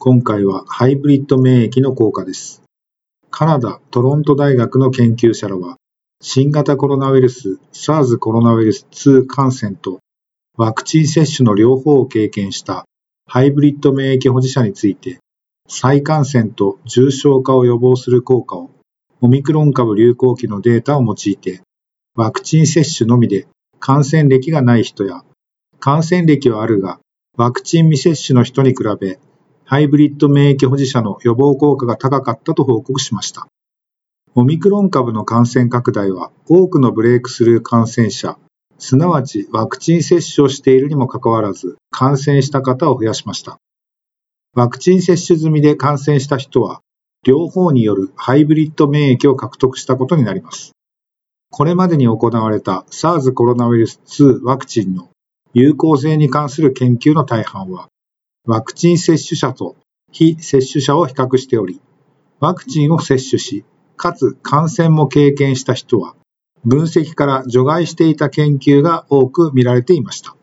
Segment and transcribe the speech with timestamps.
[0.00, 2.62] 今回はハイブリッド免疫の効果です。
[3.30, 5.76] カナダ・トロント大学の研究者らは、
[6.22, 9.98] 新型コロナウイルス SARS コロナウイルス2感染と
[10.56, 12.84] ワクチン接種の両方を経験した
[13.26, 15.18] ハイブリッド免疫保持者について、
[15.68, 18.70] 再感染と重症化を予防する効果を
[19.20, 21.60] オミクロン株流行期のデータを用いて、
[22.14, 23.48] ワクチン接種のみで
[23.80, 25.24] 感染歴がない人や、
[25.80, 27.00] 感染歴はあるが
[27.36, 29.18] ワクチン未接種の人に比べ
[29.70, 33.48] ハイブリッド免疫保持者の予防効果が高かったと報告しました。
[34.34, 38.38] オミクロン株の感染拡大は多くのブレイクスルー感染者、
[38.78, 43.58] すなわちワクチン接種をしているにもかかわらず感染した方を増やしました。
[44.54, 46.80] ワクチン接種済みで感染した人は、
[47.22, 50.72] 両方によるハイブリッド免疫を獲得したことになります。
[51.50, 55.10] これまでに行われた SARS コロナウイルス2ワクチンの
[55.52, 57.90] 有効性に関する研究の大半は、
[58.48, 59.76] ワクチン接種者と
[60.10, 61.82] 非接種者を比較しており、
[62.40, 63.62] ワクチンを接種し、
[63.98, 66.14] かつ感染も経験した人は、
[66.64, 70.34] 分析から除外していた研究が多く見られていました。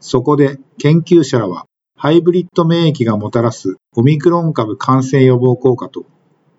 [0.00, 6.06] そこで研究者らは、ハイブリッド免疫がもたらすオミクロン株感染予防効果と、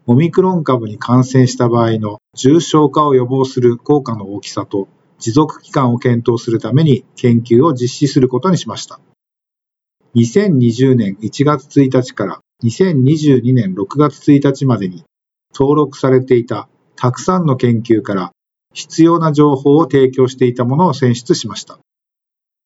[0.08, 4.88] オミクロン株に感染した場合の重症化を予防する効果の大きさと
[5.20, 9.02] 持続期間を検討するために研究を実施することにしました。
[10.16, 15.04] 2020年1月1日から2022年6月1日までに
[15.54, 18.32] 登録されていたたくさんの研究から
[18.74, 21.80] 必要な情報を提供していたものを選出しました。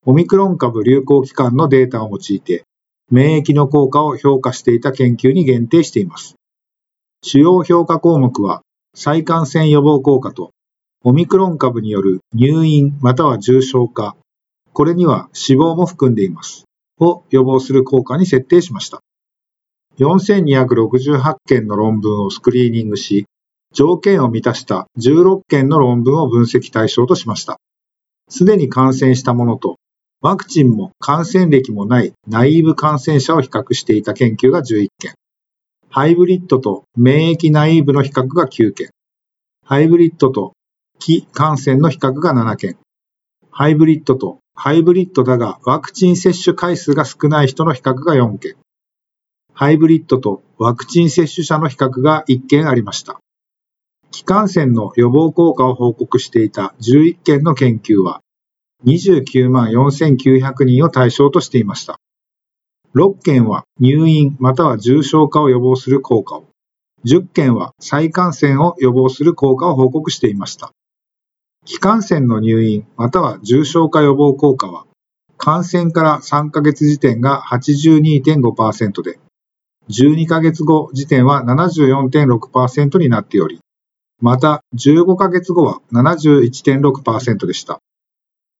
[0.05, 2.65] オミクロン株流行期間のデータを用いて
[3.09, 6.35] 免疫の効果を評価していた研究に限定しています。
[7.23, 8.61] 主要評価項目は
[8.93, 10.51] 再感染予防効果と
[11.03, 14.15] オミクロン株による入院または重症化、
[14.71, 16.68] これには死亡も含んでいます。
[16.99, 19.01] を予防する効果に設定しました。
[19.97, 23.25] 4268件の論文をスクリーニングし、
[23.73, 27.57] 条件を満たした16件の論文を分析対象としました。
[28.29, 29.77] すでに感染したものと、
[30.21, 35.13] ワクチンも感染歴もないナイーブ感染者を比較していた研究が11件、
[35.89, 38.89] ハイブリッドと免疫ナイーブの比較が9件、
[39.65, 40.53] ハイブリッドと
[40.99, 42.77] 非感染の比較が7件、
[43.49, 48.57] ハイブリッドとハイブリッドだがワクチン接種回数が少ない人の比較が4件。
[49.53, 53.21] ハイブリッドとワクチン接種者の比較が1件ありました。
[54.11, 58.19] 気感染の予防効果を報告していた11件の研究は
[58.85, 61.97] 29万4900人を対象としていました。
[62.95, 66.49] 6件は入院または重症化を予防する効果を、
[67.05, 70.73] 10件は再感染を予防する効果を報告していました。
[71.69, 74.85] 気感染の入院または重症化予防効果は、
[75.37, 79.19] 感染から3ヶ月時点が82.5%で、
[79.89, 83.59] 12ヶ月後時点は74.6%になっており、
[84.19, 87.79] また15ヶ月後は71.6%でした。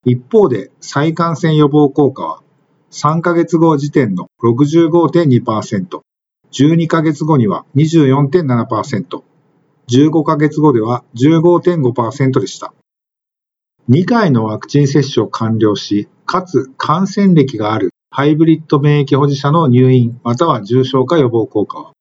[0.06, 2.42] 一方で再感染予防効果は
[2.92, 6.02] 3ヶ月後時点の65.2%、
[6.52, 9.24] 12ヶ月後には24.7%、
[9.90, 12.72] 15ヶ月後では15.5%でした。
[13.90, 21.94] 2回のワクチン接種を完了し、かつ感染歴があるハイブリッド免疫保持者の入院または重症化予防効果は、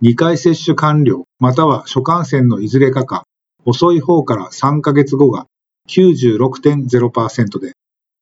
[0.00, 3.24] 2回接種完了または初感染のいずれかか、
[3.64, 5.46] 遅い方から3ヶ月後が
[5.88, 7.72] 96.0%で、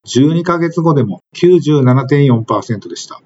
[0.06, 3.20] 12ヶ月後でも97.4%でした。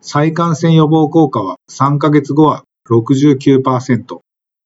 [0.00, 4.20] 再感染予防効果は3ヶ月後は69%、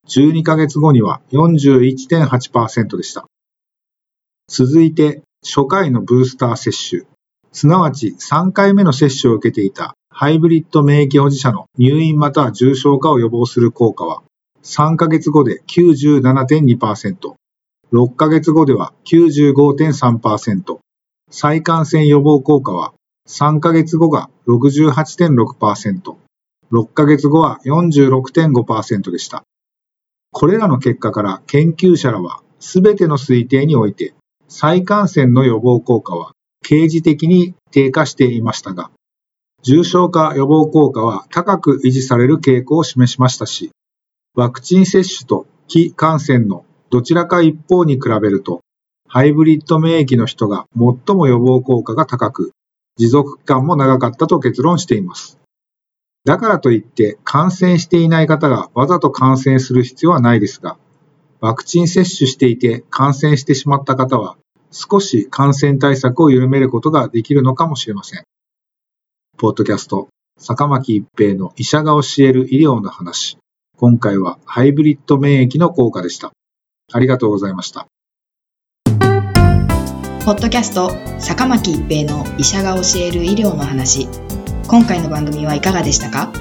[0.06, 3.26] 12ヶ月後には41.8%でした。
[4.48, 7.02] 続いて、初回のブースター接種、
[7.52, 14.22] すなわち3回目の接種を受けていたハイブリッド免疫保持者の入院または重症化を予防する効果は、
[14.64, 17.34] 3ヶ月後で97.2%、
[17.92, 20.78] 6ヶ月後では95.3%、
[21.30, 22.94] 再感染予防効果は
[23.28, 26.16] 3ヶ月後が68.6%、
[26.72, 29.44] 6ヶ月後は46.5%でした。
[30.32, 34.14] これらの結果から研究者らはすべての推定において
[34.48, 38.90] 再感染の予防効果は刑事的に低下していましたが、
[39.62, 43.70] 重症化予防効果は高く維持される傾向を示しましたし、
[44.34, 48.60] ワクチン接種と非感染のどちらか一方に比べると、
[49.06, 52.52] ハイブリッド免疫の人が最も予防効果が高く、
[52.96, 55.38] 持続期間も長かったと結論しています。
[56.24, 60.78] だからといって感染していない方がわざと感染する必要はないですが、
[61.40, 64.36] ワクチン接種していて感染してしまった方は
[64.70, 68.24] 少し感染対策を緩めることができるのかもしれません。
[69.36, 73.38] ポッドキャスト、坂巻一平の医者が教える医療の話。
[73.76, 76.32] 今回はハイブリッド免疫の効果でした。
[76.92, 77.86] ありがとうございました。
[80.24, 80.90] ポッドキャスト、
[81.20, 84.08] 坂巻一平の医者が教える医療の話。
[84.66, 86.32] 今回の番組はいかがでしたか？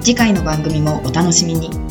[0.00, 1.83] 次回の番組もお楽しみに。